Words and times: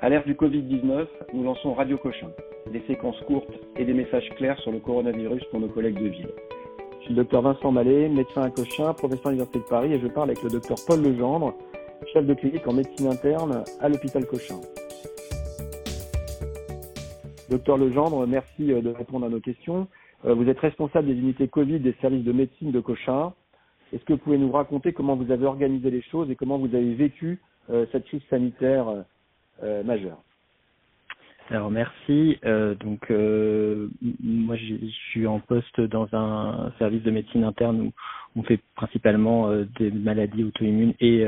À 0.00 0.08
l'ère 0.08 0.24
du 0.24 0.34
Covid-19, 0.34 1.08
nous 1.34 1.42
lançons 1.42 1.74
Radio 1.74 1.98
Cochin, 1.98 2.28
des 2.72 2.80
séquences 2.86 3.20
courtes 3.26 3.50
et 3.76 3.84
des 3.84 3.94
messages 3.94 4.28
clairs 4.36 4.56
sur 4.60 4.70
le 4.70 4.78
coronavirus 4.78 5.42
pour 5.50 5.58
nos 5.58 5.66
collègues 5.66 5.98
de 5.98 6.06
ville. 6.06 6.28
Je 7.00 7.04
suis 7.06 7.14
le 7.14 7.16
docteur 7.16 7.42
Vincent 7.42 7.72
Mallet, 7.72 8.08
médecin 8.08 8.42
à 8.42 8.50
Cochin, 8.50 8.94
professeur 8.94 9.26
à 9.26 9.30
l'Université 9.30 9.58
de 9.58 9.64
Paris 9.64 9.92
et 9.94 9.98
je 9.98 10.06
parle 10.06 10.30
avec 10.30 10.44
le 10.44 10.50
docteur 10.50 10.76
Paul 10.86 11.02
Legendre, 11.02 11.52
chef 12.12 12.24
de 12.24 12.32
clinique 12.34 12.64
en 12.68 12.74
médecine 12.74 13.08
interne 13.08 13.64
à 13.80 13.88
l'hôpital 13.88 14.24
Cochin. 14.24 14.60
Docteur 17.50 17.76
Legendre, 17.76 18.24
merci 18.24 18.72
euh, 18.72 18.80
de 18.80 18.90
répondre 18.90 19.26
à 19.26 19.28
nos 19.28 19.40
questions. 19.40 19.88
Euh, 20.26 20.34
vous 20.34 20.48
êtes 20.48 20.60
responsable 20.60 21.08
des 21.08 21.14
unités 21.14 21.48
Covid 21.48 21.80
des 21.80 21.96
services 22.00 22.24
de 22.24 22.32
médecine 22.32 22.70
de 22.70 22.78
Cochin. 22.78 23.32
Est-ce 23.92 24.04
que 24.04 24.12
vous 24.12 24.20
pouvez 24.20 24.38
nous 24.38 24.52
raconter 24.52 24.92
comment 24.92 25.16
vous 25.16 25.32
avez 25.32 25.46
organisé 25.46 25.90
les 25.90 26.02
choses 26.02 26.30
et 26.30 26.36
comment 26.36 26.58
vous 26.58 26.72
avez 26.72 26.94
vécu 26.94 27.40
euh, 27.68 27.84
cette 27.90 28.04
crise 28.04 28.22
sanitaire 28.30 29.04
majeure 29.84 30.18
alors 31.50 31.70
merci. 31.70 32.38
Euh, 32.44 32.74
donc 32.74 33.08
moi 33.10 34.54
je 34.56 34.74
suis 35.10 35.26
en 35.26 35.40
poste 35.40 35.80
dans 35.80 36.06
un 36.12 36.70
service 36.78 37.02
de 37.02 37.10
médecine 37.10 37.42
interne 37.42 37.80
où 37.80 37.92
on 38.36 38.42
fait 38.42 38.60
principalement 38.76 39.50
des 39.78 39.90
maladies 39.90 40.44
auto-immunes 40.44 40.92
et 41.00 41.26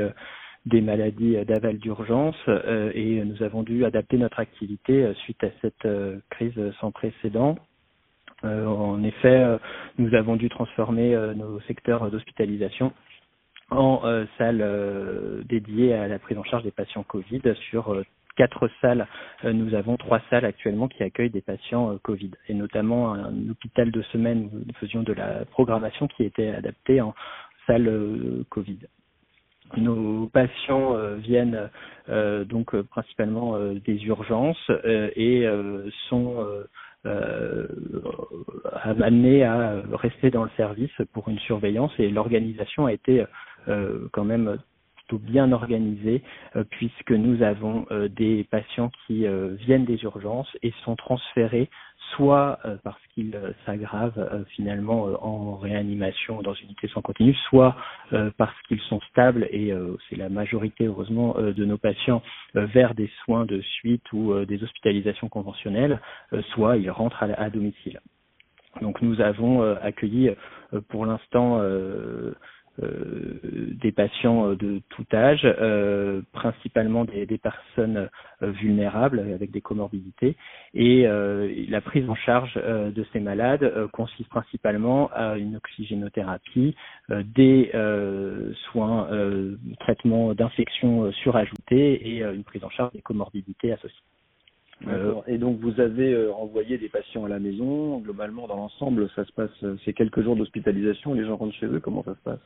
des 0.65 0.81
maladies 0.81 1.37
d'aval 1.45 1.77
d'urgence 1.79 2.35
euh, 2.47 2.91
et 2.93 3.23
nous 3.25 3.41
avons 3.41 3.63
dû 3.63 3.83
adapter 3.83 4.17
notre 4.17 4.39
activité 4.39 5.03
euh, 5.03 5.13
suite 5.15 5.43
à 5.43 5.47
cette 5.61 5.85
euh, 5.85 6.19
crise 6.29 6.59
sans 6.79 6.91
précédent. 6.91 7.55
en 8.43 9.03
effet, 9.03 9.59
nous 9.99 10.15
avons 10.15 10.35
dû 10.35 10.49
transformer 10.49 11.15
nos 11.35 11.59
secteurs 11.67 12.09
d'hospitalisation 12.09 12.91
en 13.69 14.01
salles 14.39 14.65
dédiées 15.45 15.93
à 15.93 16.07
la 16.07 16.17
prise 16.17 16.39
en 16.39 16.43
charge 16.43 16.63
des 16.63 16.71
patients 16.71 17.03
Covid. 17.03 17.41
Sur 17.69 18.03
quatre 18.41 18.71
salles, 18.81 19.05
nous 19.43 19.75
avons 19.75 19.97
trois 19.97 20.19
salles 20.31 20.45
actuellement 20.45 20.87
qui 20.87 21.03
accueillent 21.03 21.29
des 21.29 21.41
patients 21.41 21.95
Covid, 22.01 22.31
et 22.49 22.55
notamment 22.55 23.13
un 23.13 23.49
hôpital 23.51 23.91
de 23.91 24.01
semaine 24.13 24.49
où 24.51 24.57
nous 24.65 24.73
faisions 24.79 25.03
de 25.03 25.13
la 25.13 25.45
programmation 25.45 26.07
qui 26.07 26.23
était 26.23 26.49
adaptée 26.49 27.01
en 27.01 27.13
salle 27.67 27.85
Covid. 28.49 28.79
Nos 29.77 30.27
patients 30.27 30.95
euh, 30.95 31.15
viennent 31.15 31.69
euh, 32.09 32.43
donc 32.43 32.75
euh, 32.75 32.83
principalement 32.83 33.57
des 33.59 34.03
urgences 34.05 34.71
et 35.15 35.47
sont 36.09 36.45
amenés 38.83 39.43
à 39.43 39.81
rester 39.93 40.31
dans 40.31 40.43
le 40.43 40.49
service 40.57 40.91
pour 41.13 41.29
une 41.29 41.39
surveillance. 41.39 41.91
Et 41.99 42.09
l'organisation 42.09 42.85
a 42.87 42.93
été 42.93 43.23
quand 44.11 44.23
même 44.23 44.57
bien 45.19 45.51
organisé 45.51 46.23
euh, 46.55 46.63
puisque 46.69 47.11
nous 47.11 47.43
avons 47.43 47.85
euh, 47.91 48.07
des 48.07 48.43
patients 48.45 48.91
qui 49.05 49.25
euh, 49.25 49.55
viennent 49.55 49.85
des 49.85 50.03
urgences 50.03 50.49
et 50.63 50.73
sont 50.83 50.95
transférés 50.95 51.69
soit 52.15 52.59
parce 52.83 52.99
qu'ils 53.13 53.39
s'aggravent 53.65 54.43
finalement 54.49 55.03
en 55.23 55.55
réanimation 55.55 56.41
dans 56.41 56.53
une 56.53 56.65
unité 56.65 56.89
sans 56.89 57.01
continu, 57.01 57.33
soit 57.47 57.77
parce 58.37 58.59
qu'ils 58.67 58.81
sont 58.81 58.99
stables 59.11 59.47
et 59.51 59.71
c'est 60.09 60.17
la 60.17 60.27
majorité 60.27 60.87
heureusement 60.87 61.35
de 61.39 61.63
nos 61.63 61.77
patients 61.77 62.21
vers 62.53 62.95
des 62.95 63.09
soins 63.23 63.45
de 63.45 63.61
suite 63.61 64.11
ou 64.11 64.33
des 64.43 64.61
hospitalisations 64.61 65.29
conventionnelles, 65.29 66.01
soit 66.53 66.75
ils 66.75 66.91
rentrent 66.91 67.23
à, 67.23 67.49
domicile. 67.49 68.01
Donc 68.81 69.01
nous 69.01 69.21
avons 69.21 69.61
accueilli 69.75 70.31
pour 70.89 71.05
l'instant 71.05 71.61
des 72.81 73.91
patients 73.91 74.47
euh, 74.47 74.55
de 74.55 74.81
tout 74.89 75.05
âge, 75.13 75.41
euh, 75.43 76.21
principalement 76.31 77.05
des, 77.05 77.25
des 77.25 77.37
personnes 77.37 78.09
vulnérables 78.41 79.19
avec 79.19 79.51
des 79.51 79.61
comorbidités. 79.61 80.35
Et 80.73 81.03
la 81.03 81.81
prise 81.81 82.09
en 82.09 82.15
charge 82.15 82.55
de 82.55 83.05
ces 83.13 83.19
malades 83.19 83.71
consiste 83.91 84.29
principalement 84.29 85.11
à 85.13 85.37
une 85.37 85.57
oxygénothérapie, 85.57 86.75
des 87.09 87.71
soins, 88.71 89.07
traitements 89.79 90.33
d'infection 90.33 91.11
surajoutés 91.11 92.15
et 92.15 92.23
une 92.23 92.43
prise 92.43 92.63
en 92.63 92.71
charge 92.71 92.93
des 92.93 93.01
comorbidités 93.01 93.73
associées. 93.73 94.01
et 95.27 95.37
donc 95.37 95.59
vous 95.59 95.79
avez 95.79 96.27
envoyé 96.31 96.79
des 96.79 96.89
patients 96.89 97.25
à 97.25 97.29
la 97.29 97.37
maison. 97.37 97.99
Globalement, 97.99 98.47
dans 98.47 98.55
l'ensemble, 98.55 99.07
ça 99.15 99.23
se 99.23 99.31
passe. 99.33 99.65
C'est 99.85 99.93
quelques 99.93 100.23
jours 100.23 100.35
d'hospitalisation. 100.35 101.13
Les 101.13 101.25
gens 101.25 101.37
rentrent 101.37 101.55
chez 101.55 101.67
eux. 101.67 101.79
Comment 101.79 102.03
ça 102.03 102.15
se 102.15 102.21
passe? 102.23 102.41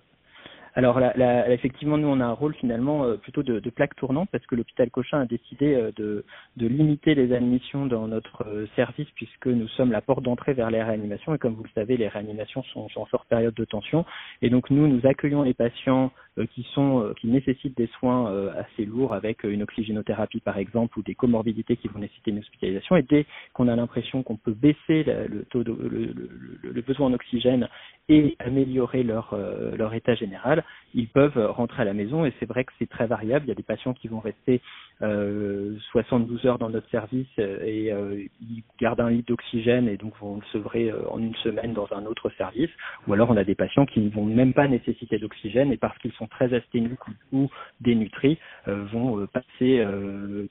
Alors 0.78 1.00
là, 1.00 1.14
là, 1.16 1.50
effectivement, 1.50 1.98
nous 1.98 2.10
on 2.10 2.20
a 2.20 2.26
un 2.26 2.34
rôle 2.34 2.54
finalement 2.56 3.06
euh, 3.06 3.16
plutôt 3.16 3.44
de, 3.44 3.70
plaque 3.70 3.96
tournante 3.96 4.28
parce 4.30 4.46
que 4.46 4.56
l'hôpital 4.56 4.92
Cochin 4.92 5.22
a 5.22 5.26
décidé 5.26 5.74
euh, 5.74 5.92
de, 5.96 6.24
limiter 6.58 7.16
les 7.16 7.34
admissions 7.34 7.86
dans 7.86 8.10
notre 8.10 8.46
euh, 8.46 8.68
service 8.76 9.08
puisque 9.16 9.48
nous 9.48 9.70
sommes 9.70 9.94
la 9.94 10.02
porte 10.02 10.24
d'entrée 10.24 10.54
vers 10.54 10.70
les 10.70 10.84
réanimations. 10.84 11.34
Et 11.34 11.38
comme 11.38 11.54
vous 11.54 11.64
le 11.64 11.70
savez, 11.74 11.96
les 11.96 12.10
réanimations 12.10 12.62
sont 12.74 12.90
en 12.98 13.06
forte 13.06 13.28
période 13.30 13.54
de 13.54 13.64
tension. 13.64 14.06
Et 14.42 14.50
donc 14.50 14.70
nous 14.70 14.86
nous 14.88 15.08
accueillons 15.08 15.44
les 15.44 15.54
patients 15.54 16.12
qui 16.54 16.68
sont 16.74 17.14
qui 17.20 17.28
nécessitent 17.28 17.78
des 17.78 17.90
soins 18.00 18.52
assez 18.56 18.86
lourds 18.86 19.14
avec 19.14 19.44
une 19.44 19.64
oxygénothérapie 19.64 20.42
par 20.42 20.58
exemple 20.58 21.00
ou 21.00 21.04
des 21.04 21.16
comorbidités 21.16 21.78
qui 21.78 21.88
vont 21.88 22.00
nécessiter 22.00 22.32
une 22.32 22.40
hospitalisation 22.40 22.98
et 22.98 23.04
dès 23.04 23.26
qu'on 23.54 23.68
a 23.68 23.76
l'impression 23.76 24.24
qu'on 24.24 24.36
peut 24.36 24.54
baisser 24.54 25.04
le 25.04 25.46
taux 25.50 25.64
de, 25.64 25.72
le, 25.72 26.82
besoin 26.82 27.08
en 27.08 27.14
oxygène 27.14 27.70
et 28.10 28.36
améliorer 28.40 29.04
leur 29.04 29.94
état 29.94 30.16
général 30.16 30.64
ils 30.96 31.08
peuvent 31.08 31.38
rentrer 31.52 31.82
à 31.82 31.86
la 31.86 31.94
maison 31.94 32.26
et 32.26 32.34
c'est 32.40 32.46
vrai 32.46 32.64
que 32.64 32.72
c'est 32.80 32.90
très 32.90 33.06
variable. 33.06 33.46
Il 33.46 33.50
y 33.50 33.52
a 33.52 33.56
des 33.56 33.64
patients 33.64 33.94
qui 33.94 34.08
vont 34.08 34.20
rester 34.20 34.62
euh, 35.02 35.76
72 35.92 36.46
heures 36.46 36.58
dans 36.58 36.70
notre 36.70 36.90
service 36.90 37.28
euh, 37.38 37.60
et 37.66 37.92
euh, 37.92 38.24
ils 38.42 38.64
gardent 38.80 39.02
un 39.02 39.10
litre 39.10 39.28
d'oxygène 39.28 39.90
et 39.90 39.98
donc 39.98 40.14
vont 40.20 40.38
le 40.38 40.46
sevrer 40.54 40.90
euh, 40.90 41.10
en 41.10 41.20
une 41.20 41.36
semaine 41.36 41.74
dans 41.74 41.88
un 41.92 42.06
autre 42.06 42.30
service. 42.38 42.70
Ou 43.08 43.14
alors 43.14 43.30
on 43.30 43.38
a 43.38 43.44
des 43.44 43.56
patients 43.56 43.86
qui 43.86 44.00
ne 44.00 44.10
vont 44.10 44.26
même 44.26 44.54
pas 44.54 44.68
nécessiter 44.68 45.20
d'oxygène 45.20 45.72
et 45.74 45.78
parce 45.78 45.98
qu'ils 46.00 46.14
sont 46.14 46.25
très 46.28 46.54
asthéniques 46.54 47.00
ou 47.32 47.50
dénutris 47.82 48.38
vont 48.68 49.28
passer 49.28 49.86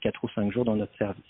quatre 0.00 0.24
ou 0.24 0.28
cinq 0.34 0.52
jours 0.52 0.64
dans 0.64 0.76
notre 0.76 0.96
service. 0.96 1.24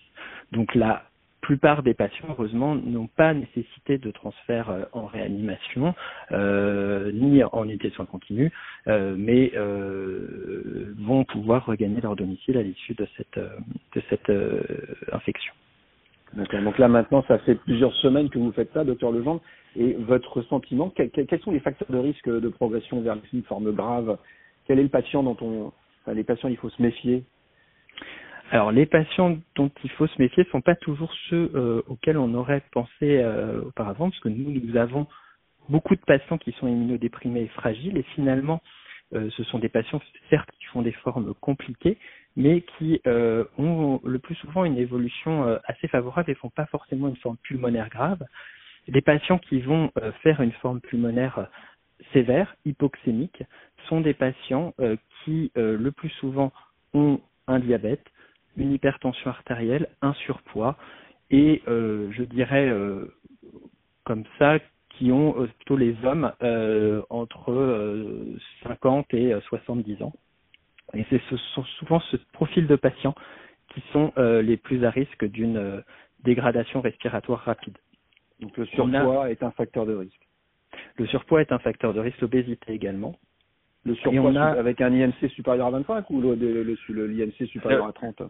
Donc 0.53 0.75
là, 0.75 1.05
plupart 1.45 1.83
des 1.83 1.93
patients, 1.93 2.29
heureusement, 2.31 2.75
n'ont 2.75 3.07
pas 3.07 3.35
nécessité 3.35 3.99
de 3.99 4.11
transfert 4.11 4.71
euh, 4.71 4.85
en 4.93 5.05
réanimation, 5.05 5.95
euh, 6.33 7.13
ni 7.13 7.45
en 7.45 7.65
unité 7.65 7.91
de 7.91 7.95
soins 7.95 8.07
continus, 8.07 8.51
euh, 8.89 9.15
mais 9.17 9.53
euh, 9.55 10.95
vont 10.99 11.25
pouvoir 11.25 11.67
regagner 11.67 12.01
leur 12.01 12.17
domicile 12.17 12.57
à 12.57 12.63
l'issue 12.63 12.95
de 12.95 13.07
cette 14.09 14.33
infection. 15.13 15.44
Donc 16.75 16.81
là 16.81 16.89
maintenant, 16.89 17.25
ça 17.29 17.39
fait 17.39 17.55
plusieurs 17.55 17.95
semaines 17.95 18.29
que 18.29 18.39
vous 18.41 18.51
faites 18.51 18.73
ça, 18.73 18.83
docteur 18.83 19.13
Legendre, 19.13 19.41
et 19.77 19.93
votre 19.93 20.43
sentiment, 20.43 20.91
quels 20.91 21.41
sont 21.45 21.53
les 21.53 21.61
facteurs 21.61 21.89
de 21.89 21.99
risque 21.99 22.29
de 22.29 22.49
progression 22.49 23.01
vers 23.01 23.17
une 23.33 23.45
forme 23.45 23.71
grave? 23.71 24.19
Quel 24.67 24.81
est 24.81 24.83
le 24.83 24.89
patient 24.89 25.23
dont 25.23 25.37
on, 25.41 25.73
les 26.13 26.25
patients, 26.25 26.49
il 26.49 26.57
faut 26.57 26.71
se 26.71 26.83
méfier? 26.83 27.23
Alors 28.51 28.73
les 28.73 28.87
patients 28.87 29.39
dont 29.55 29.71
il 29.85 29.91
faut 29.91 30.09
se 30.09 30.21
méfier 30.21 30.43
ne 30.43 30.49
sont 30.49 30.63
pas 30.63 30.75
toujours 30.75 31.15
ceux 31.31 31.49
euh, 31.55 31.83
auxquels 31.87 32.19
on 32.19 32.35
aurait 32.35 32.65
pensé 32.73 32.91
euh, 33.03 33.61
auparavant, 33.67 34.11
parce 34.11 34.19
que 34.19 34.29
nous, 34.29 34.51
nous 34.51 34.77
avons 34.77 35.07
beaucoup 35.69 35.95
de 35.95 36.01
patients 36.01 36.39
qui 36.39 36.51
sont 36.59 36.67
immunodéprimés 36.67 37.43
et 37.43 37.49
fragiles, 37.55 37.97
et 37.97 38.05
finalement, 38.17 38.61
euh, 39.15 39.31
ce 39.37 39.45
sont 39.45 39.61
des 39.61 39.69
patients, 39.69 40.01
certes, 40.29 40.51
qui 40.59 40.65
font 40.67 40.83
des 40.83 40.91
formes 40.91 41.35
compliquées, 41.35 41.99
mais 42.37 42.63
qui 42.63 43.01
ont 43.59 44.01
le 44.05 44.19
plus 44.19 44.35
souvent 44.37 44.65
une 44.65 44.77
évolution 44.77 45.59
assez 45.65 45.89
favorable 45.89 46.31
et 46.31 46.35
font 46.35 46.51
pas 46.51 46.67
forcément 46.67 47.09
une 47.09 47.17
forme 47.17 47.37
pulmonaire 47.39 47.89
grave. 47.89 48.25
Les 48.89 49.01
patients 49.01 49.39
qui 49.39 49.61
vont 49.61 49.93
faire 50.23 50.41
une 50.41 50.53
forme 50.53 50.81
pulmonaire 50.81 51.49
sévère, 52.13 52.57
hypoxémique, 52.65 53.45
sont 53.89 54.01
des 54.01 54.15
patients 54.15 54.75
qui 55.25 55.53
le 55.55 55.91
plus 55.91 56.11
souvent 56.11 56.53
ont 56.93 57.21
un 57.47 57.61
diabète, 57.61 58.05
une 58.57 58.73
hypertension 58.73 59.31
artérielle, 59.31 59.89
un 60.03 60.15
surpoids 60.15 60.77
et 61.31 61.63
euh, 61.69 62.11
je 62.13 62.23
dirais 62.23 62.69
euh, 62.69 63.13
comme 64.05 64.25
ça 64.39 64.59
qui 64.91 65.11
ont 65.11 65.41
euh, 65.41 65.47
plutôt 65.47 65.77
les 65.77 65.97
hommes 66.05 66.33
entre 67.11 68.37
50 68.63 69.13
et 69.15 69.35
70 69.49 70.03
ans. 70.03 70.13
Et 70.95 71.05
c'est 71.11 71.21
ce 71.31 71.37
sont 71.37 71.65
souvent 71.79 72.01
ce 72.01 72.17
profil 72.33 72.67
de 72.67 72.77
patients 72.77 73.15
qui 73.73 73.83
sont 73.93 74.13
les 74.17 74.57
plus 74.57 74.85
à 74.85 74.91
risque 74.91 75.25
d'une 75.25 75.83
dégradation 76.23 76.81
respiratoire 76.81 77.41
rapide. 77.41 77.77
Donc 78.41 78.57
le 78.57 78.67
surpoids 78.67 79.31
est 79.31 79.43
un 79.43 79.51
facteur 79.53 79.87
de 79.87 79.95
risque. 79.95 80.29
Le 80.97 81.07
surpoids 81.07 81.41
est 81.41 81.53
un 81.53 81.59
facteur 81.59 81.95
de 81.95 82.01
risque, 82.01 82.21
l'obésité 82.21 82.73
également. 82.73 83.17
Le 83.85 83.95
surpoids 83.97 84.37
a... 84.41 84.53
avec 84.53 84.81
un 84.81 84.93
IMC 84.93 85.29
supérieur 85.31 85.67
à 85.67 85.71
25 85.71 86.11
ou 86.11 86.21
le, 86.21 86.35
le, 86.35 87.07
l'IMC 87.07 87.47
supérieur 87.49 87.87
à 87.87 87.93
30 87.93 88.23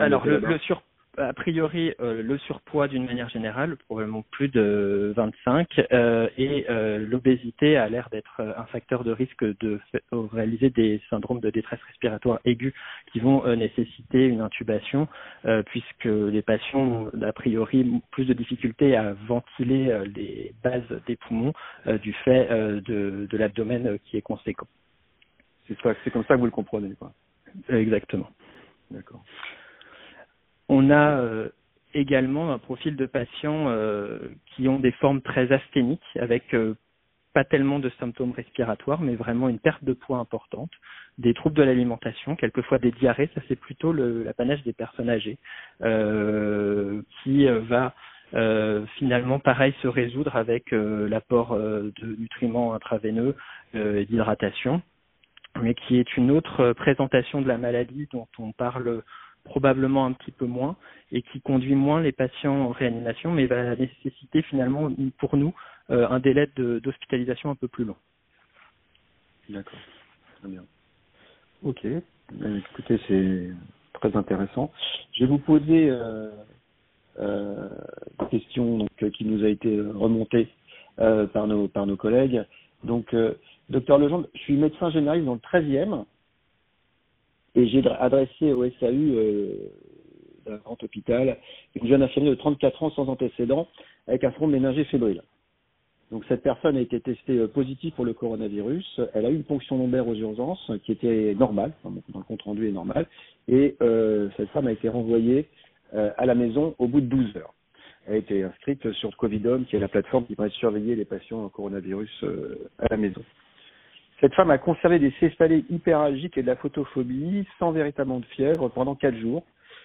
Alors 0.00 0.24
le, 0.26 0.38
le, 0.38 0.58
sur, 0.58 0.82
a 1.18 1.32
priori, 1.32 1.92
euh, 2.00 2.22
le 2.22 2.38
surpoids 2.38 2.88
d'une 2.88 3.04
manière 3.04 3.28
générale, 3.28 3.76
probablement 3.76 4.22
plus 4.30 4.48
de 4.48 5.12
25, 5.16 5.86
euh, 5.92 6.28
et 6.38 6.66
euh, 6.70 6.98
l'obésité 6.98 7.76
a 7.76 7.88
l'air 7.88 8.08
d'être 8.10 8.40
un 8.40 8.64
facteur 8.66 9.04
de 9.04 9.12
risque 9.12 9.44
de 9.44 9.80
réaliser 10.12 10.70
des 10.70 11.00
syndromes 11.10 11.40
de 11.40 11.50
détresse 11.50 11.80
respiratoire 11.86 12.38
aiguë 12.44 12.74
qui 13.12 13.20
vont 13.20 13.44
nécessiter 13.56 14.26
une 14.26 14.40
intubation, 14.40 15.08
puisque 15.66 16.04
les 16.04 16.42
patients 16.42 16.80
ont 16.80 17.22
a 17.22 17.32
priori 17.32 18.00
plus 18.10 18.24
de 18.24 18.32
difficultés 18.32 18.96
à 18.96 19.14
ventiler 19.26 20.02
les 20.14 20.52
bases 20.62 21.00
des 21.06 21.16
poumons 21.16 21.52
du 22.02 22.12
fait 22.12 22.48
de, 22.50 23.26
de 23.28 23.36
l'abdomen 23.36 23.98
qui 24.04 24.16
est 24.16 24.22
conséquent. 24.22 24.66
C'est 25.66 26.10
comme 26.10 26.24
ça 26.24 26.34
que 26.34 26.40
vous 26.40 26.46
le 26.46 26.50
comprenez, 26.50 26.94
quoi. 26.98 27.12
Exactement. 27.68 28.30
D'accord. 28.90 29.22
On 30.72 30.88
a 30.90 31.18
euh, 31.18 31.48
également 31.94 32.52
un 32.52 32.58
profil 32.58 32.94
de 32.94 33.04
patients 33.04 33.64
euh, 33.66 34.20
qui 34.46 34.68
ont 34.68 34.78
des 34.78 34.92
formes 34.92 35.20
très 35.20 35.50
asthéniques 35.50 36.00
avec 36.14 36.54
euh, 36.54 36.76
pas 37.34 37.42
tellement 37.42 37.80
de 37.80 37.90
symptômes 37.98 38.30
respiratoires, 38.30 39.00
mais 39.00 39.16
vraiment 39.16 39.48
une 39.48 39.58
perte 39.58 39.82
de 39.82 39.94
poids 39.94 40.18
importante, 40.18 40.70
des 41.18 41.34
troubles 41.34 41.56
de 41.56 41.64
l'alimentation, 41.64 42.36
quelquefois 42.36 42.78
des 42.78 42.92
diarrhées, 42.92 43.30
ça 43.34 43.40
c'est 43.48 43.58
plutôt 43.58 43.92
l'apanage 43.92 44.62
des 44.62 44.72
personnes 44.72 45.10
âgées, 45.10 45.38
qui 47.22 47.46
va 47.46 47.94
finalement 48.96 49.38
pareil 49.38 49.72
se 49.80 49.86
résoudre 49.86 50.34
avec 50.34 50.72
l'apport 50.72 51.56
de 51.56 52.16
nutriments 52.18 52.74
intraveineux 52.74 53.36
et 53.74 54.06
d'hydratation, 54.06 54.82
mais 55.62 55.74
qui 55.74 55.98
est 56.00 56.16
une 56.16 56.32
autre 56.32 56.72
présentation 56.72 57.42
de 57.42 57.46
la 57.46 57.58
maladie 57.58 58.08
dont 58.12 58.26
on 58.40 58.50
parle 58.50 59.02
probablement 59.50 60.06
un 60.06 60.12
petit 60.12 60.30
peu 60.30 60.46
moins 60.46 60.76
et 61.10 61.22
qui 61.22 61.40
conduit 61.40 61.74
moins 61.74 62.00
les 62.00 62.12
patients 62.12 62.54
en 62.54 62.68
réanimation, 62.68 63.32
mais 63.32 63.46
va 63.46 63.74
nécessiter 63.74 64.42
finalement 64.42 64.90
pour 65.18 65.36
nous 65.36 65.52
euh, 65.90 66.08
un 66.08 66.20
délai 66.20 66.48
d'hospitalisation 66.56 67.50
un 67.50 67.56
peu 67.56 67.66
plus 67.66 67.84
long. 67.84 67.96
D'accord, 69.48 69.80
très 70.38 70.48
bien. 70.48 70.62
Ok, 71.64 71.84
euh, 71.84 72.60
écoutez, 72.70 73.00
c'est 73.08 73.50
très 73.94 74.16
intéressant. 74.16 74.70
Je 75.14 75.24
vais 75.24 75.30
vous 75.30 75.38
poser 75.38 75.90
euh, 75.90 76.30
euh, 77.18 77.68
une 78.20 78.28
question 78.28 78.78
donc, 78.78 79.10
qui 79.10 79.24
nous 79.24 79.44
a 79.44 79.48
été 79.48 79.80
remontée 79.80 80.48
par, 80.96 81.46
nos, 81.46 81.66
par 81.66 81.86
nos 81.86 81.96
collègues. 81.96 82.44
Donc, 82.84 83.16
docteur 83.70 83.98
Legendre, 83.98 84.28
je 84.34 84.40
suis 84.40 84.56
médecin 84.56 84.90
généraliste 84.90 85.26
dans 85.26 85.34
le 85.34 85.40
13e 85.40 86.04
et 87.54 87.66
j'ai 87.68 87.86
adressé 87.86 88.52
au 88.52 88.64
SAU 88.64 88.86
euh, 88.86 89.70
d'un 90.46 90.56
grand 90.56 90.82
hôpital 90.82 91.38
une 91.74 91.88
jeune 91.88 92.02
infirmière 92.02 92.32
de 92.32 92.38
34 92.38 92.82
ans 92.82 92.90
sans 92.90 93.08
antécédent 93.08 93.68
avec 94.06 94.24
un 94.24 94.30
front 94.32 94.46
méningé 94.46 94.84
fébrile. 94.84 95.22
Donc 96.10 96.24
cette 96.28 96.42
personne 96.42 96.76
a 96.76 96.80
été 96.80 97.00
testée 97.00 97.38
euh, 97.38 97.46
positive 97.46 97.92
pour 97.92 98.04
le 98.04 98.12
coronavirus. 98.12 99.00
Elle 99.14 99.26
a 99.26 99.30
eu 99.30 99.36
une 99.36 99.44
ponction 99.44 99.78
lombaire 99.78 100.08
aux 100.08 100.14
urgences 100.14 100.70
qui 100.84 100.92
était 100.92 101.34
normale, 101.38 101.72
dans 101.84 101.90
le 101.90 102.24
compte 102.24 102.42
rendu 102.42 102.68
est 102.68 102.72
normal, 102.72 103.06
et 103.48 103.76
euh, 103.80 104.28
cette 104.36 104.48
femme 104.50 104.66
a 104.66 104.72
été 104.72 104.88
renvoyée 104.88 105.48
à 105.92 106.24
la 106.24 106.36
maison 106.36 106.76
au 106.78 106.86
bout 106.86 107.00
de 107.00 107.06
12 107.06 107.36
heures. 107.36 107.52
Elle 108.06 108.14
a 108.14 108.16
été 108.18 108.42
inscrite 108.42 108.90
sur 108.92 109.16
Covidom, 109.16 109.64
qui 109.64 109.76
est 109.76 109.80
la 109.80 109.88
plateforme 109.88 110.26
qui 110.26 110.34
permet 110.34 110.50
de 110.50 110.54
surveiller 110.54 110.96
les 110.96 111.04
patients 111.04 111.48
coronavirus 111.48 112.10
euh, 112.24 112.68
à 112.78 112.86
la 112.90 112.96
maison. 112.96 113.22
Cette 114.20 114.34
femme 114.34 114.50
a 114.50 114.58
conservé 114.58 114.98
des 114.98 115.12
céphalées 115.18 115.64
hyperalgiques 115.70 116.36
et 116.36 116.42
de 116.42 116.46
la 116.46 116.56
photophobie 116.56 117.46
sans 117.58 117.72
véritablement 117.72 118.20
de 118.20 118.26
fièvre 118.26 118.68
pendant 118.68 118.94
quatre 118.94 119.16
jours. 119.16 119.44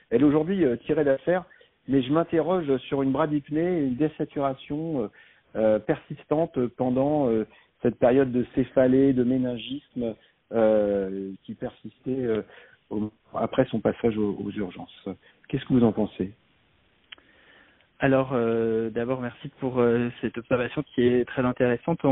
Elle 0.09 0.21
est 0.21 0.25
aujourd'hui 0.25 0.65
euh, 0.65 0.75
tirée 0.75 1.05
d'affaire, 1.05 1.45
mais 1.87 2.01
je 2.01 2.11
m'interroge 2.11 2.75
sur 2.89 3.01
une 3.01 3.11
bradypnée, 3.11 3.79
une 3.79 3.95
désaturation 3.95 5.03
euh, 5.03 5.07
euh, 5.55 5.79
persistante 5.79 6.59
pendant 6.75 7.29
cette 7.81 7.97
période 7.97 8.31
de 8.31 8.45
céphalée, 8.55 9.13
de 9.13 9.23
méningisme 9.23 10.15
qui 11.43 11.53
persistait 11.55 12.27
après 13.33 13.65
son 13.65 13.79
passage 13.79 14.17
aux, 14.17 14.51
urgences. 14.51 15.09
Qu'est-ce 15.47 15.65
que 15.65 15.73
vous 15.73 15.83
en 15.83 15.91
pensez? 15.91 16.33
Alors, 17.99 18.33
d'abord, 18.91 19.21
merci 19.21 19.49
pour 19.59 19.81
cette 20.21 20.37
observation 20.37 20.83
qui 20.93 21.03
est 21.03 21.25
très 21.25 21.43
intéressante. 21.43 22.03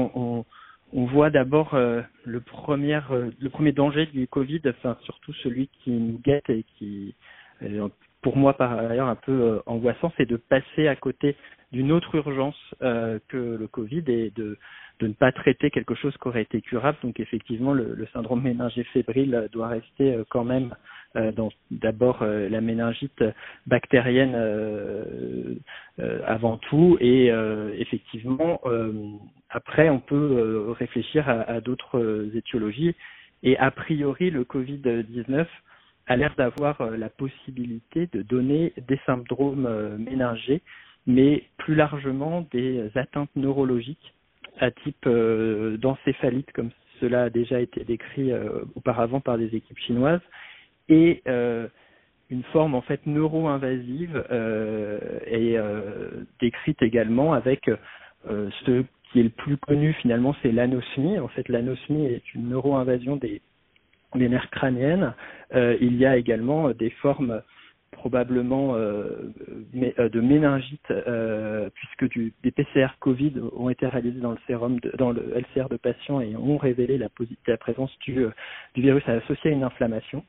On 0.94 1.06
voit 1.06 1.30
d'abord 1.30 1.74
euh, 1.74 2.02
le 2.24 2.40
premier 2.40 3.00
euh, 3.12 3.32
le 3.40 3.50
premier 3.50 3.72
danger 3.72 4.06
du 4.08 4.28
Covid, 4.28 4.62
enfin 4.68 4.98
surtout 5.04 5.34
celui 5.34 5.68
qui 5.84 5.92
nous 5.92 6.20
guette 6.24 6.50
et 6.50 6.64
qui 6.78 7.16
euh, 7.64 7.88
pour 8.22 8.38
moi 8.38 8.54
par 8.54 8.74
ailleurs 8.74 9.08
un 9.08 9.16
peu 9.16 9.62
angoissant, 9.66 10.14
c'est 10.18 10.28
de 10.28 10.38
passer 10.38 10.88
à 10.88 10.96
côté 10.96 11.36
d'une 11.72 11.92
autre 11.92 12.16
urgence 12.16 12.56
que 12.80 13.58
le 13.60 13.68
Covid 13.68 14.04
et 14.08 14.32
de 14.32 14.58
ne 15.02 15.14
pas 15.14 15.34
traiter 15.34 15.72
quelque 15.72 15.96
chose 15.96 16.16
qui 16.22 16.28
aurait 16.30 16.44
été 16.44 16.62
curable. 16.62 16.98
Donc 17.04 17.20
effectivement, 17.20 17.74
le, 17.74 17.96
le 17.96 18.08
syndrome 18.14 18.42
méningé 18.44 18.86
fébrile 18.94 19.50
doit 19.52 19.68
rester 19.68 20.24
quand 20.30 20.46
même 20.46 20.74
euh, 21.16 21.32
d'abord 21.72 22.24
la 22.24 22.62
méningite 22.62 23.24
bactérienne 23.68 24.36
avant 26.26 26.58
tout 26.58 26.98
et 27.00 27.28
effectivement 27.78 28.60
après, 29.54 29.90
on 29.90 30.00
peut 30.00 30.16
euh, 30.16 30.72
réfléchir 30.72 31.30
à, 31.30 31.42
à 31.42 31.62
d'autres 31.62 32.00
euh, 32.00 32.32
étiologies. 32.36 32.96
Et 33.44 33.56
a 33.58 33.70
priori, 33.70 34.32
le 34.32 34.44
Covid-19 34.44 35.46
a 36.08 36.16
l'air 36.16 36.34
d'avoir 36.36 36.82
euh, 36.82 36.98
la 36.98 37.10
possibilité 37.10 38.10
de 38.12 38.24
donner 38.24 38.74
des 38.88 39.00
syndromes 39.06 39.98
méningés, 40.00 40.64
mais 41.06 41.44
plus 41.58 41.76
largement 41.76 42.48
des 42.52 42.90
atteintes 42.96 43.30
neurologiques 43.36 44.14
à 44.60 44.72
type 44.72 45.08
d'encéphalite, 45.08 46.52
comme 46.54 46.70
cela 47.00 47.24
a 47.24 47.30
déjà 47.30 47.60
été 47.60 47.84
décrit 47.84 48.32
auparavant 48.76 49.20
par 49.20 49.38
des 49.38 49.56
équipes 49.56 49.80
chinoises, 49.80 50.22
et 50.90 51.24
une 52.30 52.44
forme 52.52 52.74
en 52.76 52.82
fait 52.82 53.06
neuro-invasive 53.06 54.24
euh, 54.32 55.00
et 55.28 55.58
décrite 56.40 56.82
également 56.82 57.34
avec 57.34 57.70
ce 58.28 58.84
qui 59.14 59.20
est 59.20 59.24
le 59.24 59.30
plus 59.30 59.58
connu 59.58 59.94
finalement, 59.94 60.36
c'est 60.42 60.52
l'anosmie. 60.52 61.20
En 61.20 61.28
fait, 61.30 61.48
l'anosmie 61.48 62.08
est 62.08 62.34
une 62.34 62.50
neuroinvasion 62.50 63.16
des, 63.16 63.42
nerfs 64.16 64.50
crâniennes. 64.50 65.14
Euh, 65.54 65.78
il 65.80 65.96
y 65.96 66.06
a 66.06 66.18
également 66.18 66.72
des 66.72 66.90
formes 66.90 67.42
probablement 67.92 68.76
euh, 68.76 69.32
euh 70.00 70.10
de 70.10 70.20
méningite, 70.20 70.90
euh, 70.90 71.70
puisque 71.76 72.34
des 72.44 72.52
PCR 72.52 72.88
Covid 73.00 73.34
ont 73.56 73.70
été 73.70 73.88
réalisés 73.88 74.20
dans 74.20 74.32
le 74.32 74.40
sérum, 74.48 74.80
de, 74.80 74.92
dans 74.98 75.12
le 75.12 75.32
LCR 75.36 75.70
de 75.70 75.78
patients 75.78 76.20
et 76.20 76.36
ont 76.36 76.58
révélé 76.58 76.98
la, 76.98 77.10
présence 77.58 77.96
du 78.00 78.26
virus 78.76 79.08
associé 79.08 79.52
à 79.52 79.54
une 79.54 79.64
inflammation. 79.64 80.26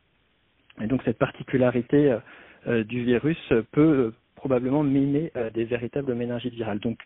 Et 0.82 0.86
donc 0.86 1.02
cette 1.04 1.18
particularité 1.18 2.18
euh, 2.66 2.84
du 2.84 3.04
virus 3.04 3.52
peut 3.72 4.12
probablement 4.36 4.82
mimer 4.82 5.32
des 5.54 5.64
véritables 5.64 6.14
méningites 6.14 6.54
virales. 6.54 6.80
Donc 6.80 6.98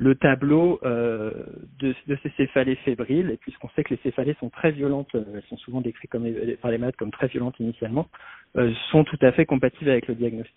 le 0.00 0.14
tableau 0.14 0.80
euh, 0.82 1.30
de, 1.78 1.94
ces 2.22 2.30
céphalées 2.38 2.76
fébriles, 2.76 3.30
et 3.30 3.36
puisqu'on 3.36 3.68
sait 3.76 3.84
que 3.84 3.90
les 3.92 4.00
céphalées 4.02 4.34
sont 4.40 4.48
très 4.48 4.70
violentes, 4.70 5.14
euh, 5.14 5.24
elles 5.34 5.42
sont 5.50 5.58
souvent 5.58 5.82
décrites 5.82 6.10
comme, 6.10 6.26
par 6.62 6.70
les 6.70 6.78
malades 6.78 6.96
comme 6.96 7.10
très 7.10 7.26
violentes 7.26 7.60
initialement, 7.60 8.08
euh, 8.56 8.72
sont 8.90 9.04
tout 9.04 9.18
à 9.20 9.30
fait 9.32 9.44
compatibles 9.44 9.90
avec 9.90 10.08
le 10.08 10.14
diagnostic. 10.14 10.56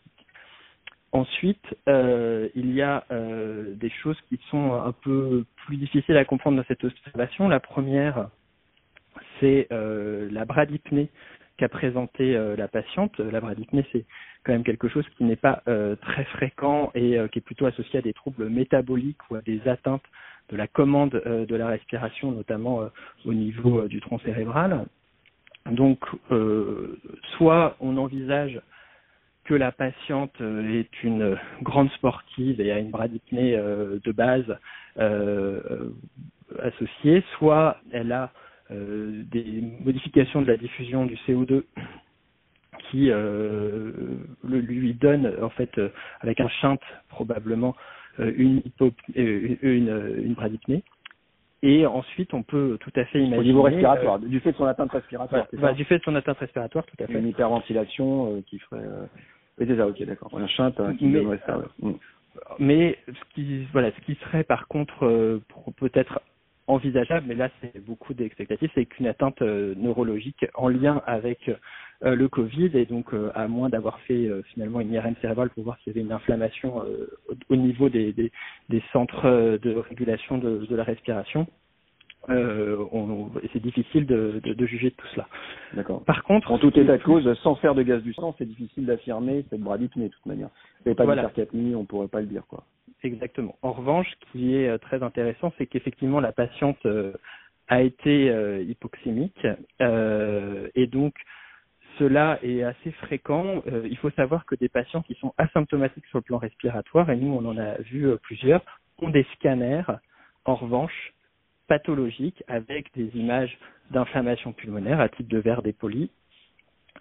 Ensuite, 1.11 1.75
euh, 1.89 2.47
il 2.55 2.73
y 2.73 2.81
a 2.81 3.03
euh, 3.11 3.75
des 3.75 3.89
choses 3.89 4.17
qui 4.29 4.39
sont 4.49 4.73
un 4.73 4.93
peu 4.93 5.43
plus 5.65 5.75
difficiles 5.75 6.15
à 6.15 6.23
comprendre 6.23 6.55
dans 6.55 6.65
cette 6.69 6.85
observation. 6.85 7.49
La 7.49 7.59
première, 7.59 8.29
c'est 9.41 9.67
la 9.69 10.45
bradypnée 10.45 11.09
qu'a 11.57 11.69
présentée 11.69 12.33
la 12.57 12.67
patiente. 12.67 13.19
La 13.19 13.39
bradypnée, 13.39 13.85
c'est 13.91 14.05
quand 14.43 14.51
même 14.51 14.63
quelque 14.63 14.87
chose 14.87 15.05
qui 15.17 15.23
n'est 15.23 15.35
pas 15.35 15.63
euh, 15.67 15.95
très 15.95 16.25
fréquent 16.25 16.91
et 16.95 17.17
euh, 17.17 17.27
qui 17.27 17.39
est 17.39 17.41
plutôt 17.41 17.65
associé 17.65 17.99
à 17.99 18.01
des 18.01 18.13
troubles 18.13 18.49
métaboliques 18.49 19.29
ou 19.29 19.35
à 19.35 19.41
des 19.41 19.65
atteintes 19.67 20.03
de 20.49 20.57
la 20.57 20.67
commande 20.67 21.21
euh, 21.25 21.45
de 21.45 21.55
la 21.55 21.67
respiration, 21.67 22.31
notamment 22.31 22.89
au 23.25 23.33
niveau 23.33 23.87
du 23.87 24.01
tronc 24.01 24.19
cérébral. 24.19 24.85
Donc, 25.71 25.99
soit 27.37 27.77
on 27.79 27.95
envisage 27.95 28.59
que 29.45 29.53
la 29.53 29.71
patiente 29.71 30.41
est 30.41 31.03
une 31.03 31.37
grande 31.61 31.89
sportive 31.91 32.59
et 32.59 32.69
a 32.73 32.79
une 32.79 32.91
bradypnée 32.91 33.55
de 33.55 34.11
base 34.11 34.57
associée, 36.59 37.23
soit 37.37 37.77
elle 37.93 38.11
a 38.11 38.33
des 38.73 39.63
modifications 39.83 40.41
de 40.41 40.47
la 40.47 40.57
diffusion 40.57 41.05
du 41.05 41.15
CO2 41.27 41.63
qui 42.89 43.09
euh, 43.09 43.91
lui 44.43 44.93
donne 44.93 45.31
en 45.41 45.49
fait 45.49 45.77
euh, 45.77 45.89
avec 46.21 46.39
un 46.39 46.47
chante 46.47 46.81
probablement 47.09 47.75
euh, 48.19 48.31
une, 48.35 48.57
hypo, 48.57 48.91
une, 49.15 50.23
une 50.23 50.33
bradypnée. 50.33 50.83
Et 51.61 51.85
ensuite, 51.85 52.33
on 52.33 52.43
peut 52.43 52.77
tout 52.81 52.91
à 52.97 53.05
fait 53.05 53.19
imaginer. 53.19 53.37
Au 53.37 53.43
niveau 53.43 53.61
respiratoire, 53.61 54.19
du 54.19 54.39
fait 54.41 54.51
de 54.51 54.57
son 54.57 54.65
atteinte 54.65 54.91
respiratoire. 54.91 55.47
du 55.75 55.85
fait 55.85 55.97
de 55.99 56.03
son 56.03 56.15
atteinte 56.15 56.37
respiratoire, 56.37 56.85
tout 56.85 57.01
à 57.01 57.07
fait. 57.07 57.17
Une 57.17 57.29
hyperventilation 57.29 58.43
qui 58.47 58.59
ferait 58.59 58.83
Oui, 59.57 59.65
c'est 59.67 59.77
ça, 59.77 59.87
ok, 59.87 60.03
d'accord. 60.03 60.29
Un 60.37 60.47
chinte 60.47 60.79
hein, 60.79 60.93
qui 60.97 61.05
Mais- 61.05 61.19
donnerait 61.19 61.39
ça, 61.45 61.57
ouais. 61.57 61.65
Mm. 61.79 61.93
Mais 62.59 62.97
ce 63.07 63.33
qui, 63.33 63.65
voilà, 63.71 63.91
ce 63.91 64.01
qui 64.05 64.15
serait 64.15 64.43
par 64.43 64.67
contre 64.67 65.05
euh, 65.05 65.39
peut-être 65.77 66.19
envisageable, 66.67 67.25
mais 67.27 67.35
là 67.35 67.49
c'est 67.61 67.83
beaucoup 67.83 68.13
d'expectatives, 68.13 68.69
c'est 68.75 68.85
qu'une 68.85 69.07
atteinte 69.07 69.41
euh, 69.41 69.73
neurologique 69.75 70.45
en 70.55 70.69
lien 70.69 71.01
avec 71.05 71.49
euh, 72.03 72.15
le 72.15 72.27
Covid 72.29 72.71
et 72.73 72.85
donc 72.85 73.13
euh, 73.13 73.31
à 73.35 73.47
moins 73.47 73.69
d'avoir 73.69 73.99
fait 74.01 74.29
finalement 74.53 74.79
une 74.81 74.91
IRM 74.93 75.15
cérébrale 75.21 75.49
pour 75.51 75.63
voir 75.63 75.77
s'il 75.79 75.91
y 75.91 75.95
avait 75.95 76.05
une 76.05 76.11
inflammation 76.11 76.77
au, 76.77 76.83
au 77.49 77.55
niveau 77.55 77.89
des, 77.89 78.13
des, 78.13 78.31
des 78.69 78.83
centres 78.91 79.57
de 79.61 79.75
régulation 79.75 80.37
de, 80.37 80.65
de 80.65 80.75
la 80.75 80.83
respiration, 80.83 81.47
euh, 82.29 82.77
on- 82.93 83.29
c'est 83.51 83.61
difficile 83.61 84.05
de, 84.05 84.39
de, 84.43 84.53
de 84.53 84.65
juger 84.65 84.89
de 84.91 84.95
tout 84.95 85.07
cela. 85.07 85.27
D'accord. 85.73 86.03
Par 86.05 86.23
contre, 86.23 86.51
En 86.51 86.57
tout 86.57 86.77
état 86.79 86.97
de 86.97 87.03
cause, 87.03 87.33
sans 87.39 87.55
faire 87.55 87.75
de 87.75 87.83
gaz 87.83 88.01
du 88.01 88.13
sang, 88.13 88.33
c'est 88.37 88.45
difficile 88.45 88.85
d'affirmer 88.85 89.43
cette 89.49 89.59
bradypnée, 89.59 90.07
de 90.07 90.13
toute 90.13 90.25
manière. 90.25 90.49
Il 90.79 90.83
n'y 90.83 90.89
avait 90.91 90.95
pas 90.95 91.03
Voilà. 91.05 91.23
d'hypercapnie, 91.23 91.75
on 91.75 91.83
pourrait 91.85 92.07
pas 92.07 92.21
le 92.21 92.27
dire, 92.27 92.43
quoi. 92.47 92.63
Exactement. 93.03 93.57
En 93.61 93.73
revanche, 93.73 94.07
ce 94.09 94.31
qui 94.31 94.55
est 94.55 94.69
euh, 94.69 94.77
très 94.77 95.03
intéressant, 95.03 95.51
c'est 95.57 95.67
qu'effectivement 95.67 96.21
la 96.21 96.31
patiente 96.31 96.83
euh, 96.85 97.11
a 97.67 97.81
été 97.81 98.29
euh, 98.29 98.63
hypoxémique 98.63 99.45
et 100.75 100.87
donc 100.87 101.13
cela 101.99 102.39
est 102.41 102.63
assez 102.63 102.91
fréquent. 102.91 103.61
Il 103.83 103.97
faut 103.97 104.09
savoir 104.11 104.45
que 104.45 104.55
des 104.55 104.69
patients 104.69 105.01
qui 105.03 105.13
sont 105.15 105.33
asymptomatiques 105.37 106.05
sur 106.07 106.17
le 106.17 106.23
plan 106.23 106.37
respiratoire, 106.39 107.09
et 107.11 107.15
nous 107.15 107.31
on 107.31 107.45
en 107.45 107.57
a 107.57 107.75
vu 107.81 108.09
plusieurs, 108.23 108.61
ont 108.99 109.09
des 109.09 109.25
scanners 109.35 109.83
en 110.45 110.55
revanche 110.55 111.13
pathologiques 111.67 112.43
avec 112.47 112.91
des 112.95 113.15
images 113.15 113.57
d'inflammation 113.91 114.53
pulmonaire 114.53 114.99
à 114.99 115.09
type 115.09 115.27
de 115.27 115.37
verre 115.37 115.61
dépoli 115.61 116.09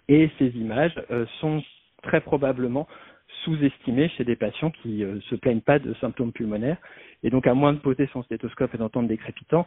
et 0.07 0.29
ces 0.37 0.49
images 0.49 0.95
sont 1.39 1.63
très 2.03 2.21
probablement 2.21 2.87
sous-estimées 3.43 4.09
chez 4.09 4.23
des 4.23 4.35
patients 4.35 4.71
qui 4.71 5.03
euh, 5.03 5.19
se 5.29 5.35
plaignent 5.35 5.61
pas 5.61 5.79
de 5.79 5.93
symptômes 5.95 6.31
pulmonaires. 6.31 6.77
Et 7.23 7.29
donc, 7.29 7.47
à 7.47 7.53
moins 7.53 7.73
de 7.73 7.79
poser 7.79 8.09
son 8.13 8.23
stéthoscope 8.23 8.73
et 8.75 8.77
d'entendre 8.77 9.07
des 9.07 9.17
crépitants, 9.17 9.65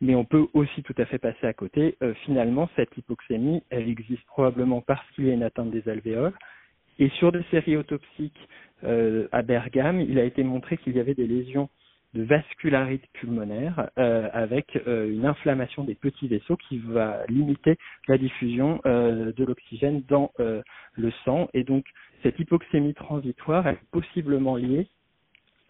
mais 0.00 0.14
on 0.14 0.24
peut 0.24 0.46
aussi 0.54 0.82
tout 0.82 0.94
à 0.98 1.04
fait 1.06 1.18
passer 1.18 1.46
à 1.46 1.52
côté. 1.52 1.96
Euh, 2.02 2.14
finalement, 2.24 2.68
cette 2.76 2.96
hypoxémie, 2.96 3.62
elle 3.70 3.88
existe 3.88 4.24
probablement 4.26 4.80
parce 4.80 5.08
qu'il 5.12 5.26
y 5.26 5.30
a 5.30 5.34
une 5.34 5.42
atteinte 5.42 5.70
des 5.70 5.88
alvéoles. 5.88 6.34
Et 6.98 7.08
sur 7.10 7.32
des 7.32 7.42
séries 7.50 7.76
autopsiques 7.76 8.48
euh, 8.84 9.28
à 9.32 9.42
Bergame, 9.42 10.00
il 10.00 10.18
a 10.18 10.24
été 10.24 10.42
montré 10.42 10.76
qu'il 10.78 10.96
y 10.96 11.00
avait 11.00 11.14
des 11.14 11.26
lésions 11.26 11.68
de 12.14 12.22
vascularite 12.22 13.04
pulmonaire 13.12 13.90
euh, 13.98 14.28
avec 14.32 14.78
une 14.86 15.26
inflammation 15.26 15.84
des 15.84 15.94
petits 15.94 16.26
vaisseaux 16.26 16.56
qui 16.56 16.78
va 16.78 17.22
limiter 17.28 17.76
la 18.08 18.16
diffusion 18.16 18.80
de 18.84 19.44
l'oxygène 19.44 20.02
dans 20.08 20.32
le 20.38 21.10
sang. 21.24 21.48
Et 21.52 21.64
donc, 21.64 21.84
cette 22.22 22.38
hypoxémie 22.38 22.94
transitoire 22.94 23.66
est 23.66 23.78
possiblement 23.90 24.56
liée 24.56 24.88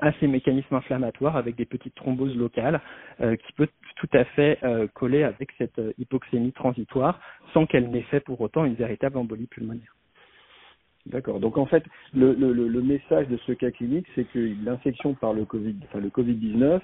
à 0.01 0.13
ces 0.21 0.29
mécanismes 0.29 0.77
inflammatoires 0.77 1.37
avec 1.37 1.57
des 1.57 1.65
petites 1.65 1.95
thromboses 1.95 2.37
locales 2.37 2.81
euh, 3.21 3.37
qui 3.37 3.53
peut 3.55 3.69
tout 3.97 4.09
à 4.13 4.25
fait 4.25 4.59
euh, 4.63 4.87
coller 4.95 5.25
avec 5.25 5.51
cette 5.59 5.79
euh, 5.81 5.93
hypoxémie 5.99 6.53
transitoire 6.53 7.21
sans 7.53 7.67
qu'elle 7.67 7.91
n'ait 7.91 8.03
fait 8.03 8.21
pour 8.21 8.41
autant 8.41 8.65
une 8.65 8.75
véritable 8.75 9.19
embolie 9.19 9.47
pulmonaire. 9.47 9.97
D'accord. 11.07 11.41
Donc 11.41 11.57
en 11.57 11.67
fait, 11.67 11.85
le, 12.15 12.35
le, 12.35 12.83
message 12.83 13.29
de 13.29 13.39
ce 13.39 13.53
cas 13.53 13.71
clinique, 13.71 14.07
c'est 14.15 14.25
que 14.25 14.55
l'infection 14.63 15.15
par 15.15 15.33
le 15.33 15.47
Covid, 15.47 15.77
enfin 15.85 16.01
le 16.01 16.11
Covid-19, 16.11 16.81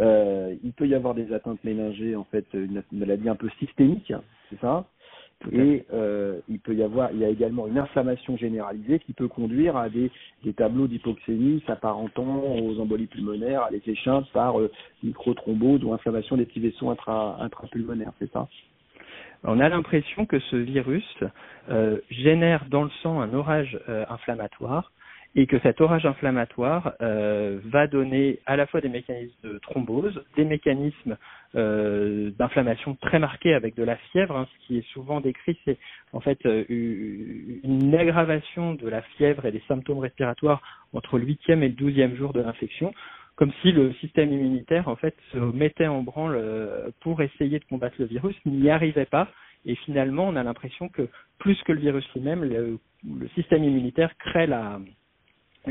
euh, 0.00 0.54
il 0.62 0.72
peut 0.72 0.86
y 0.86 0.94
avoir 0.94 1.14
des 1.14 1.32
atteintes 1.32 1.62
méningées, 1.64 2.16
en 2.16 2.24
fait, 2.24 2.44
une, 2.52 2.82
maladie 2.92 3.28
un 3.28 3.36
peu 3.36 3.48
systémique, 3.58 4.12
c'est 4.50 4.60
ça? 4.60 4.84
Et 5.52 5.84
euh, 5.92 6.40
il 6.48 6.58
peut 6.58 6.74
y 6.74 6.82
avoir, 6.82 7.12
il 7.12 7.18
y 7.18 7.24
a 7.24 7.28
également 7.28 7.66
une 7.66 7.78
inflammation 7.78 8.36
généralisée 8.36 8.98
qui 8.98 9.12
peut 9.12 9.28
conduire 9.28 9.76
à 9.76 9.88
des, 9.88 10.10
des 10.44 10.52
tableaux 10.52 10.86
d'hypoxémie 10.86 11.62
s'apparentant 11.66 12.42
aux 12.42 12.80
embolies 12.80 13.06
pulmonaires, 13.06 13.62
à 13.62 13.70
l'effet 13.70 13.94
chinte 13.94 14.26
par 14.32 14.58
euh, 14.58 14.70
microthrombose 15.02 15.84
ou 15.84 15.92
inflammation 15.92 16.36
des 16.36 16.46
petits 16.46 16.60
vaisseaux 16.60 16.90
intra, 16.90 17.36
intrapulmonaires, 17.40 18.12
c'est 18.18 18.32
ça? 18.32 18.48
On 19.44 19.60
a 19.60 19.68
l'impression 19.68 20.26
que 20.26 20.40
ce 20.40 20.56
virus 20.56 21.04
euh, 21.68 21.98
génère 22.10 22.64
dans 22.70 22.84
le 22.84 22.90
sang 23.02 23.20
un 23.20 23.32
orage 23.34 23.78
euh, 23.88 24.04
inflammatoire 24.08 24.90
et 25.38 25.46
que 25.46 25.58
cet 25.60 25.82
orage 25.82 26.06
inflammatoire 26.06 26.94
euh, 27.02 27.60
va 27.66 27.86
donner 27.86 28.40
à 28.46 28.56
la 28.56 28.66
fois 28.66 28.80
des 28.80 28.88
mécanismes 28.88 29.36
de 29.44 29.58
thrombose, 29.58 30.24
des 30.34 30.46
mécanismes 30.46 31.18
euh, 31.54 32.30
d'inflammation 32.38 32.94
très 32.94 33.18
marqués 33.18 33.52
avec 33.52 33.76
de 33.76 33.84
la 33.84 33.96
fièvre. 33.96 34.34
hein. 34.34 34.48
ce 34.50 34.66
qui 34.66 34.78
est 34.78 34.86
souvent 34.94 35.20
décrit, 35.20 35.58
c'est 35.66 35.76
en 36.14 36.20
fait 36.20 36.38
euh, 36.46 36.64
une 36.70 37.94
aggravation 37.94 38.74
de 38.74 38.88
la 38.88 39.02
fièvre 39.02 39.44
et 39.44 39.52
des 39.52 39.62
symptômes 39.68 39.98
respiratoires 39.98 40.62
entre 40.94 41.18
le 41.18 41.26
huitième 41.26 41.62
et 41.62 41.68
le 41.68 41.74
douzième 41.74 42.16
jour 42.16 42.32
de 42.32 42.40
l'infection, 42.40 42.94
comme 43.34 43.52
si 43.60 43.72
le 43.72 43.92
système 43.94 44.32
immunitaire 44.32 44.88
en 44.88 44.96
fait 44.96 45.14
se 45.32 45.38
mettait 45.38 45.86
en 45.86 46.02
branle 46.02 46.40
pour 47.00 47.20
essayer 47.20 47.58
de 47.58 47.64
combattre 47.66 47.96
le 47.98 48.06
virus, 48.06 48.34
n'y 48.46 48.70
arrivait 48.70 49.04
pas. 49.04 49.28
Et 49.66 49.74
finalement, 49.74 50.26
on 50.28 50.36
a 50.36 50.42
l'impression 50.42 50.88
que 50.88 51.08
plus 51.38 51.60
que 51.64 51.72
le 51.72 51.80
virus 51.80 52.08
lui-même, 52.14 52.44
le 52.44 52.78
système 53.34 53.64
immunitaire 53.64 54.16
crée 54.16 54.46
la, 54.46 54.78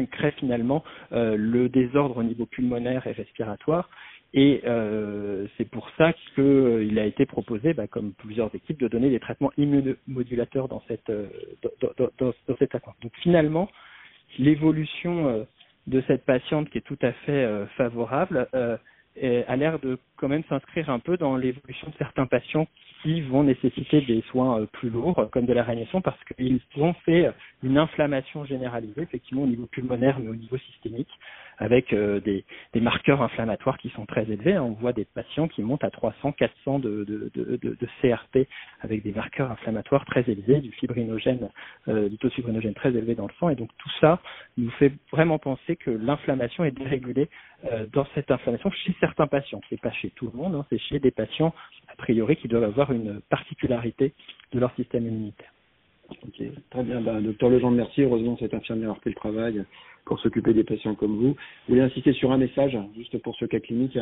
crée 0.03 0.31
finalement 0.31 0.83
euh, 1.13 1.35
le 1.37 1.69
désordre 1.69 2.17
au 2.17 2.23
niveau 2.23 2.45
pulmonaire 2.45 3.07
et 3.07 3.11
respiratoire. 3.11 3.89
Et 4.33 4.61
euh, 4.65 5.47
c'est 5.57 5.69
pour 5.69 5.89
ça 5.97 6.11
qu'il 6.35 6.99
a 6.99 7.05
été 7.05 7.25
proposé, 7.25 7.73
bah, 7.73 7.87
comme 7.87 8.11
plusieurs 8.11 8.53
équipes, 8.53 8.79
de 8.79 8.89
donner 8.89 9.09
des 9.09 9.21
traitements 9.21 9.51
immunomodulateurs 9.57 10.67
dans 10.67 10.83
cette 10.89 11.09
euh, 11.09 11.27
dans, 11.63 12.09
dans, 12.17 12.33
cette 12.59 12.75
atteinte. 12.75 12.95
Donc 13.01 13.13
finalement, 13.21 13.69
l'évolution 14.37 15.29
euh, 15.29 15.43
de 15.87 16.03
cette 16.07 16.25
patiente 16.25 16.69
qui 16.69 16.79
est 16.79 16.81
tout 16.81 16.99
à 17.01 17.13
fait 17.13 17.31
euh, 17.31 17.65
favorable 17.77 18.49
euh, 18.53 18.77
a 19.47 19.55
l'air 19.55 19.79
de 19.79 19.97
quand 20.17 20.27
même 20.27 20.43
s'inscrire 20.49 20.89
un 20.89 20.99
peu 20.99 21.17
dans 21.17 21.35
l'évolution 21.37 21.87
de 21.87 21.93
certains 21.97 22.25
patients 22.25 22.67
qui 23.03 23.21
vont 23.21 23.43
nécessiter 23.43 24.01
des 24.01 24.23
soins 24.29 24.61
euh, 24.61 24.65
plus 24.65 24.89
lourds, 24.89 25.29
comme 25.31 25.45
de 25.45 25.53
la 25.53 25.63
réanimation, 25.63 26.01
parce 26.01 26.19
qu'ils 26.35 26.59
ont 26.77 26.93
fait 27.05 27.31
une 27.63 27.77
inflammation 27.77 28.45
généralisée, 28.45 29.01
effectivement 29.01 29.43
au 29.43 29.47
niveau 29.47 29.65
pulmonaire, 29.67 30.19
mais 30.19 30.29
au 30.29 30.35
niveau 30.35 30.57
systémique, 30.57 31.09
avec 31.57 31.93
euh, 31.93 32.19
des, 32.19 32.43
marqueurs 32.81 33.21
inflammatoires 33.21 33.77
qui 33.77 33.89
sont 33.89 34.05
très 34.05 34.23
élevés. 34.23 34.57
On 34.57 34.71
voit 34.71 34.93
des 34.93 35.05
patients 35.05 35.47
qui 35.47 35.63
montent 35.63 35.83
à 35.83 35.89
300, 35.89 36.33
400 36.33 36.79
de, 36.79 37.03
de, 37.03 37.87
CRP, 38.01 38.47
avec 38.81 39.03
des 39.03 39.11
marqueurs 39.11 39.51
inflammatoires 39.51 40.05
très 40.05 40.29
élevés, 40.29 40.59
du 40.59 40.71
fibrinogène, 40.71 41.49
euh, 41.87 42.09
du 42.09 42.17
taux 42.17 42.27
de 42.27 42.33
fibrinogène 42.33 42.73
très 42.73 42.89
élevé 42.89 43.15
dans 43.15 43.27
le 43.27 43.33
sang. 43.39 43.49
Et 43.49 43.55
donc 43.55 43.69
tout 43.77 43.89
ça 44.01 44.19
nous 44.57 44.69
fait 44.71 44.91
vraiment 45.11 45.39
penser 45.39 45.75
que 45.75 45.89
l'inflammation 45.89 46.63
est 46.63 46.71
dérégulée 46.71 47.29
euh, 47.71 47.85
dans 47.93 48.05
cette 48.13 48.29
inflammation 48.29 48.69
chez 48.71 48.95
certains 48.99 49.27
patients. 49.27 49.61
C'est 49.69 49.81
pas 49.81 49.91
chez 49.91 50.11
tout 50.15 50.29
le 50.31 50.37
monde, 50.37 50.55
hein, 50.55 50.65
c'est 50.69 50.77
chez 50.79 50.99
des 50.99 51.11
patients 51.11 51.53
a 51.87 51.95
priori 51.95 52.35
qui 52.37 52.47
doivent 52.47 52.63
avoir 52.63 52.91
une 52.91 53.21
particularité 53.29 54.13
de 54.53 54.59
leur 54.59 54.73
système 54.75 55.05
immunitaire. 55.07 55.51
Ok, 56.23 56.41
très 56.69 56.83
bien. 56.83 57.01
Ben, 57.01 57.21
docteur 57.21 57.49
Legendre, 57.49 57.77
merci. 57.77 58.03
Heureusement, 58.03 58.37
cette 58.37 58.53
infirmière 58.53 58.91
a 58.91 58.93
repris 58.93 59.09
le 59.09 59.15
travail 59.15 59.63
pour 60.05 60.19
s'occuper 60.19 60.53
des 60.53 60.63
patients 60.63 60.95
comme 60.95 61.15
vous. 61.15 61.29
Vous 61.29 61.35
voulez 61.69 61.81
insister 61.81 62.13
sur 62.13 62.31
un 62.31 62.37
message, 62.37 62.77
juste 62.95 63.17
pour 63.23 63.35
ce 63.35 63.45
cas 63.45 63.59
clinique 63.59 63.97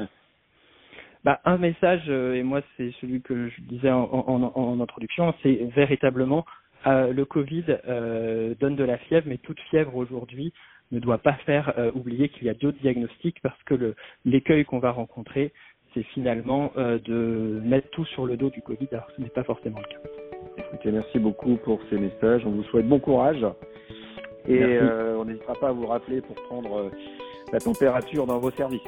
Bah, 1.23 1.39
un 1.45 1.57
message, 1.57 2.03
euh, 2.09 2.33
et 2.35 2.43
moi 2.43 2.61
c'est 2.75 2.91
celui 2.99 3.21
que 3.21 3.47
je 3.49 3.61
disais 3.61 3.89
en, 3.91 4.03
en, 4.03 4.43
en- 4.43 4.53
en 4.55 4.81
introduction, 4.81 5.33
c'est 5.41 5.69
véritablement 5.75 6.45
euh, 6.85 7.13
le 7.13 7.23
Covid 7.23 7.63
euh, 7.87 8.55
donne 8.59 8.75
de 8.75 8.83
la 8.83 8.97
fièvre, 8.97 9.27
mais 9.29 9.37
toute 9.37 9.59
fièvre 9.69 9.95
aujourd'hui 9.95 10.51
ne 10.91 10.99
doit 10.99 11.19
pas 11.19 11.33
faire 11.45 11.73
euh, 11.77 11.91
oublier 11.95 12.27
qu'il 12.27 12.45
y 12.45 12.49
a 12.49 12.53
d'autres 12.53 12.79
diagnostics 12.81 13.39
parce 13.41 13.61
que 13.63 13.95
l'écueil 14.25 14.65
qu'on 14.65 14.79
va 14.79 14.91
rencontrer, 14.91 15.53
c'est 15.93 16.03
finalement 16.03 16.71
euh, 16.77 16.99
de 16.99 17.61
mettre 17.63 17.89
tout 17.91 18.05
sur 18.05 18.25
le 18.25 18.37
dos 18.37 18.49
du 18.49 18.61
Covid, 18.61 18.87
alors 18.91 19.07
ce 19.15 19.21
n'est 19.21 19.29
pas 19.29 19.43
forcément 19.43 19.79
le 19.79 19.85
cas. 19.85 19.99
Écoutez, 20.57 20.91
merci 20.91 21.19
beaucoup 21.19 21.55
pour 21.57 21.79
ces 21.89 21.97
messages. 21.97 22.45
On 22.45 22.51
vous 22.51 22.63
souhaite 22.63 22.87
bon 22.87 22.99
courage. 22.99 23.45
Et 24.47 24.61
euh, 24.61 25.17
on 25.17 25.25
n'hésitera 25.25 25.53
pas 25.53 25.69
à 25.69 25.71
vous 25.71 25.85
rappeler 25.85 26.21
pour 26.21 26.35
prendre 26.35 26.77
euh, 26.77 26.89
la 27.51 27.59
température 27.59 28.25
dans 28.25 28.39
vos 28.39 28.51
services. 28.51 28.81